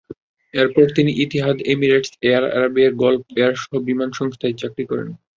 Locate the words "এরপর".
0.53-0.85